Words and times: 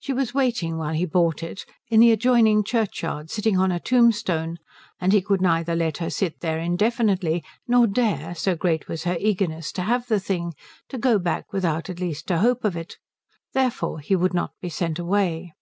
She 0.00 0.14
was 0.14 0.32
waiting 0.32 0.78
while 0.78 0.94
he 0.94 1.04
bought 1.04 1.42
it 1.42 1.66
in 1.90 2.00
the 2.00 2.10
adjoining 2.10 2.64
churchyard 2.64 3.28
sitting 3.28 3.58
on 3.58 3.70
a 3.70 3.78
tombstone, 3.78 4.56
and 4.98 5.12
he 5.12 5.20
could 5.20 5.42
neither 5.42 5.76
let 5.76 5.98
her 5.98 6.08
sit 6.08 6.40
there 6.40 6.58
indefinitely 6.58 7.44
nor 7.68 7.86
dare, 7.86 8.34
so 8.34 8.56
great 8.56 8.88
was 8.88 9.04
her 9.04 9.18
eagerness 9.20 9.70
to 9.72 9.82
have 9.82 10.06
the 10.06 10.18
thing, 10.18 10.54
go 10.98 11.18
back 11.18 11.52
without 11.52 11.90
at 11.90 12.00
least 12.00 12.30
a 12.30 12.38
hope 12.38 12.64
of 12.64 12.74
it. 12.74 12.96
Therefore 13.52 13.98
he 13.98 14.16
would 14.16 14.32
not 14.32 14.52
be 14.62 14.70
sent 14.70 14.98
away. 14.98 15.52